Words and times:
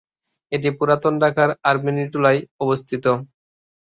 এটি 0.51 0.69
পুরাতন 0.77 1.13
ঢাকার 1.21 1.49
আরমানীটোলায় 1.63 2.39
অবস্থিত। 2.63 3.05